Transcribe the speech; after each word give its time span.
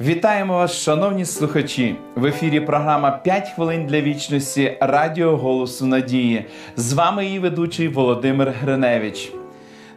Вітаємо 0.00 0.54
вас, 0.54 0.72
шановні 0.72 1.24
слухачі! 1.24 1.96
В 2.14 2.26
ефірі 2.26 2.60
програма 2.60 3.20
«5 3.26 3.54
хвилин 3.54 3.86
для 3.86 4.00
вічності 4.00 4.78
Радіо 4.80 5.36
Голосу 5.36 5.86
Надії. 5.86 6.46
З 6.76 6.92
вами 6.92 7.24
її 7.24 7.38
ведучий 7.38 7.88
Володимир 7.88 8.54
Гриневич. 8.60 9.32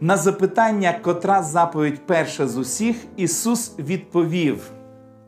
На 0.00 0.16
запитання, 0.16 0.94
котра 1.02 1.42
заповідь 1.42 2.06
перша 2.06 2.46
з 2.46 2.56
усіх, 2.56 2.96
Ісус 3.16 3.78
відповів. 3.78 4.70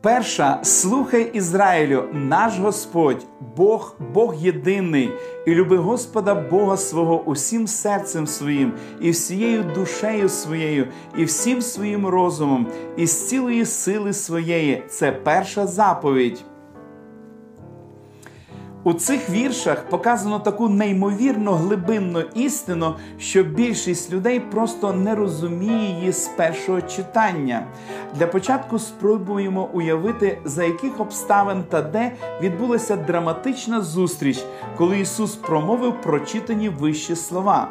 Перша 0.05 0.59
слухай 0.63 1.31
Ізраїлю, 1.33 2.03
наш 2.13 2.59
Господь, 2.59 3.25
Бог, 3.57 3.95
Бог 4.13 4.35
єдиний, 4.35 5.09
і 5.47 5.55
люби 5.55 5.77
Господа 5.77 6.35
Бога 6.35 6.77
свого 6.77 7.23
усім 7.23 7.67
серцем 7.67 8.27
своїм, 8.27 8.73
і 9.01 9.11
всією 9.11 9.63
душею 9.63 10.29
своєю, 10.29 10.87
і 11.17 11.25
всім 11.25 11.61
своїм 11.61 12.07
розумом, 12.07 12.67
і 12.97 13.07
з 13.07 13.29
цілої 13.29 13.65
сили 13.65 14.13
своєї. 14.13 14.83
Це 14.89 15.11
перша 15.11 15.67
заповідь. 15.67 16.45
У 18.87 18.93
цих 18.93 19.29
віршах 19.29 19.89
показано 19.89 20.39
таку 20.39 20.69
неймовірно 20.69 21.51
глибинну 21.55 22.19
істину, 22.19 22.95
що 23.19 23.43
більшість 23.43 24.13
людей 24.13 24.39
просто 24.39 24.93
не 24.93 25.15
розуміє 25.15 25.89
її 25.99 26.11
з 26.11 26.27
першого 26.27 26.81
читання. 26.81 27.67
Для 28.15 28.27
початку 28.27 28.79
спробуємо 28.79 29.69
уявити, 29.73 30.37
за 30.45 30.63
яких 30.63 30.99
обставин 30.99 31.63
та 31.69 31.81
де 31.81 32.11
відбулася 32.41 32.95
драматична 32.95 33.81
зустріч, 33.81 34.45
коли 34.77 34.99
Ісус 34.99 35.35
промовив 35.35 36.01
прочитані 36.01 36.69
вищі 36.69 37.15
слова. 37.15 37.69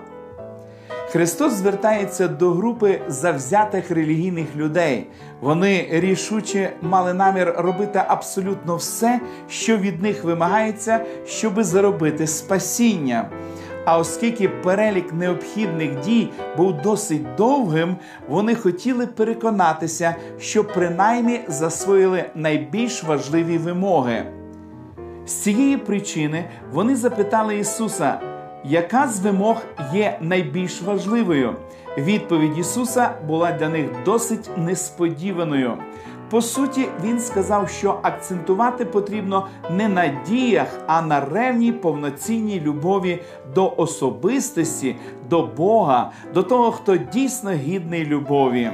Христос 1.14 1.52
звертається 1.52 2.28
до 2.28 2.50
групи 2.50 3.00
завзятих 3.08 3.90
релігійних 3.90 4.56
людей. 4.56 5.06
Вони 5.40 5.88
рішуче 5.90 6.72
мали 6.82 7.14
намір 7.14 7.54
робити 7.56 8.02
абсолютно 8.08 8.76
все, 8.76 9.20
що 9.48 9.76
від 9.76 10.02
них 10.02 10.24
вимагається, 10.24 11.04
щоби 11.26 11.64
заробити 11.64 12.26
спасіння. 12.26 13.30
А 13.84 13.98
оскільки 13.98 14.48
перелік 14.48 15.12
необхідних 15.12 16.00
дій 16.00 16.30
був 16.56 16.82
досить 16.82 17.34
довгим, 17.34 17.96
вони 18.28 18.54
хотіли 18.54 19.06
переконатися, 19.06 20.14
що 20.38 20.64
принаймні 20.64 21.40
засвоїли 21.48 22.24
найбільш 22.34 23.04
важливі 23.04 23.58
вимоги. 23.58 24.24
З 25.26 25.32
цієї 25.32 25.76
причини 25.76 26.44
вони 26.72 26.96
запитали 26.96 27.58
Ісуса 27.58 28.33
яка 28.64 29.08
з 29.08 29.20
вимог 29.20 29.62
є 29.94 30.18
найбільш 30.20 30.82
важливою? 30.82 31.56
Відповідь 31.98 32.58
Ісуса 32.58 33.10
була 33.26 33.52
для 33.52 33.68
них 33.68 33.86
досить 34.04 34.50
несподіваною. 34.56 35.78
По 36.30 36.42
суті, 36.42 36.88
він 37.04 37.20
сказав, 37.20 37.68
що 37.68 37.98
акцентувати 38.02 38.84
потрібно 38.84 39.46
не 39.70 39.88
на 39.88 40.20
діях, 40.28 40.66
а 40.86 41.02
на 41.02 41.20
ревній 41.20 41.72
повноцінній 41.72 42.60
любові 42.60 43.22
до 43.54 43.74
особистості, 43.76 44.96
до 45.30 45.42
Бога, 45.42 46.10
до 46.34 46.42
того, 46.42 46.72
хто 46.72 46.96
дійсно 46.96 47.50
гідний 47.50 48.04
любові. 48.04 48.70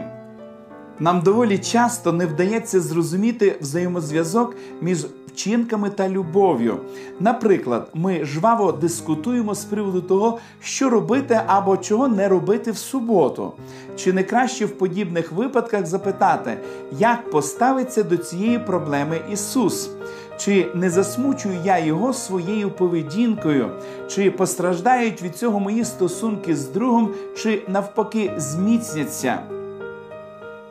Нам 1.01 1.21
доволі 1.21 1.59
часто 1.59 2.13
не 2.13 2.27
вдається 2.27 2.81
зрозуміти 2.81 3.57
взаємозв'язок 3.61 4.57
між 4.81 5.07
вчинками 5.27 5.91
та 5.91 6.09
любов'ю. 6.09 6.77
Наприклад, 7.21 7.91
ми 7.95 8.25
жваво 8.25 8.73
дискутуємо 8.73 9.55
з 9.55 9.65
приводу 9.65 10.01
того, 10.01 10.39
що 10.63 10.91
робити 10.91 11.41
або 11.47 11.77
чого 11.77 12.09
не 12.09 12.29
робити 12.29 12.71
в 12.71 12.77
суботу. 12.77 13.53
Чи 13.97 14.13
не 14.13 14.25
краще 14.25 14.67
в 14.67 14.79
подібних 14.79 15.33
випадках 15.33 15.87
запитати, 15.87 16.59
як 16.99 17.31
поставиться 17.31 18.03
до 18.03 18.17
цієї 18.17 18.59
проблеми 18.59 19.21
Ісус? 19.33 19.91
Чи 20.39 20.67
не 20.75 20.91
засмучую 20.91 21.55
я 21.65 21.79
його 21.79 22.13
своєю 22.13 22.71
поведінкою, 22.71 23.71
чи 24.09 24.31
постраждають 24.31 25.23
від 25.23 25.37
цього 25.37 25.61
мої 25.61 25.85
стосунки 25.85 26.57
з 26.57 26.69
другом, 26.69 27.11
чи 27.37 27.63
навпаки 27.69 28.33
зміцняться? 28.37 29.60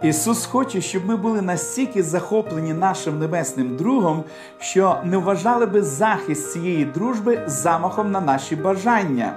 Ісус 0.01 0.45
хоче, 0.45 0.81
щоб 0.81 1.05
ми 1.05 1.15
були 1.15 1.41
настільки 1.41 2.03
захоплені 2.03 2.73
нашим 2.73 3.19
небесним 3.19 3.75
другом, 3.75 4.23
що 4.59 4.97
не 5.03 5.17
вважали 5.17 5.65
би 5.65 5.81
захист 5.81 6.51
цієї 6.51 6.85
дружби 6.85 7.43
замахом 7.47 8.11
на 8.11 8.21
наші 8.21 8.55
бажання. 8.55 9.33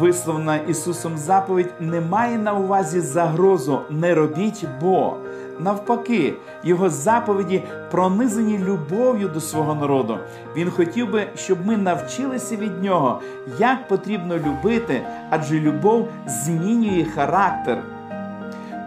Висловлена 0.00 0.56
Ісусом 0.56 1.18
заповідь 1.18 1.72
не 1.80 2.00
має 2.00 2.38
на 2.38 2.54
увазі 2.54 3.00
загрозу 3.00 3.80
не 3.90 4.14
робіть 4.14 4.64
бо. 4.80 5.16
Навпаки, 5.60 6.34
його 6.64 6.90
заповіді 6.90 7.62
пронизані 7.90 8.58
любов'ю 8.58 9.28
до 9.28 9.40
свого 9.40 9.74
народу. 9.74 10.18
Він 10.56 10.70
хотів 10.70 11.10
би, 11.10 11.26
щоб 11.36 11.66
ми 11.66 11.76
навчилися 11.76 12.56
від 12.56 12.82
нього, 12.82 13.20
як 13.58 13.88
потрібно 13.88 14.38
любити, 14.38 15.02
адже 15.30 15.60
любов 15.60 16.08
змінює 16.26 17.04
характер 17.14 17.82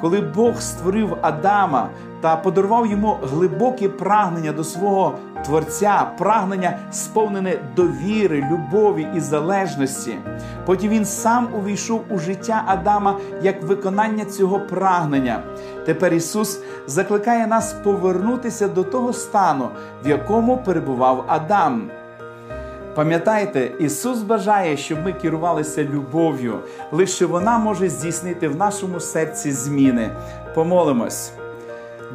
коли 0.05 0.21
Бог 0.21 0.61
створив 0.61 1.17
Адама 1.21 1.89
та 2.21 2.35
подарував 2.35 2.87
йому 2.87 3.17
глибоке 3.23 3.89
прагнення 3.89 4.51
до 4.51 4.63
свого 4.63 5.13
Творця, 5.45 6.11
прагнення 6.17 6.77
сповнене 6.91 7.59
довіри, 7.75 8.47
любові 8.51 9.07
і 9.15 9.19
залежності. 9.19 10.17
Потім 10.65 10.89
він 10.89 11.05
сам 11.05 11.47
увійшов 11.59 12.01
у 12.09 12.19
життя 12.19 12.63
Адама 12.67 13.15
як 13.41 13.63
виконання 13.63 14.25
цього 14.25 14.59
прагнення. 14.59 15.43
Тепер 15.85 16.13
Ісус 16.13 16.59
закликає 16.87 17.47
нас 17.47 17.73
повернутися 17.73 18.67
до 18.67 18.83
того 18.83 19.13
стану, 19.13 19.69
в 20.03 20.09
якому 20.09 20.57
перебував 20.57 21.25
Адам. 21.27 21.89
Пам'ятайте, 22.95 23.71
Ісус 23.79 24.21
бажає, 24.21 24.77
щоб 24.77 25.03
ми 25.03 25.13
керувалися 25.13 25.83
любов'ю. 25.83 26.59
Лише 26.91 27.25
вона 27.25 27.57
може 27.57 27.89
здійснити 27.89 28.47
в 28.47 28.55
нашому 28.55 28.99
серці 28.99 29.51
зміни. 29.51 30.09
Помолимось. 30.53 31.31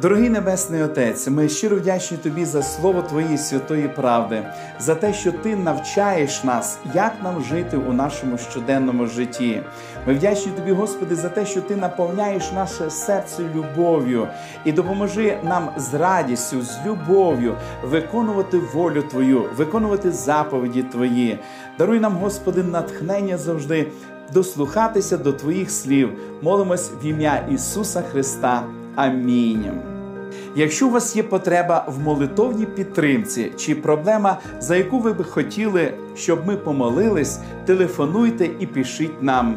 Дорогий 0.01 0.29
Небесний 0.29 0.83
Отець, 0.83 1.27
ми 1.27 1.49
щиро 1.49 1.77
вдячні 1.77 2.17
Тобі 2.17 2.45
за 2.45 2.63
слово 2.63 3.01
Твоєї 3.01 3.37
святої 3.37 3.87
правди, 3.87 4.43
за 4.79 4.95
те, 4.95 5.13
що 5.13 5.31
Ти 5.31 5.55
навчаєш 5.55 6.43
нас, 6.43 6.79
як 6.93 7.13
нам 7.23 7.43
жити 7.43 7.77
у 7.77 7.93
нашому 7.93 8.37
щоденному 8.37 9.07
житті. 9.07 9.61
Ми 10.07 10.13
вдячні 10.13 10.51
Тобі, 10.51 10.71
Господи, 10.71 11.15
за 11.15 11.29
те, 11.29 11.45
що 11.45 11.61
Ти 11.61 11.75
наповняєш 11.75 12.51
наше 12.51 12.89
серце 12.89 13.43
любов'ю 13.55 14.27
і 14.65 14.71
допоможи 14.71 15.37
нам 15.43 15.69
з 15.77 15.93
радістю, 15.93 16.61
з 16.61 16.77
любов'ю 16.85 17.55
виконувати 17.83 18.57
волю 18.73 19.01
Твою, 19.01 19.45
виконувати 19.57 20.11
заповіді 20.11 20.83
Твої. 20.83 21.39
Даруй 21.77 21.99
нам, 21.99 22.15
Господи, 22.15 22.63
натхнення 22.63 23.37
завжди 23.37 23.87
дослухатися 24.33 25.17
до 25.17 25.33
Твоїх 25.33 25.71
слів. 25.71 26.09
Молимось 26.41 26.91
в 27.03 27.05
ім'я 27.05 27.47
Ісуса 27.51 28.01
Христа. 28.01 28.63
Амінь. 28.95 29.90
Якщо 30.55 30.87
у 30.87 30.89
вас 30.89 31.15
є 31.15 31.23
потреба 31.23 31.85
в 31.87 31.99
молитовній 31.99 32.65
підтримці 32.65 33.51
чи 33.57 33.75
проблема, 33.75 34.37
за 34.59 34.75
яку 34.75 34.99
ви 34.99 35.13
би 35.13 35.23
хотіли, 35.23 35.93
щоб 36.15 36.47
ми 36.47 36.57
помолились, 36.57 37.39
телефонуйте 37.65 38.49
і 38.59 38.65
пишіть 38.65 39.23
нам 39.23 39.55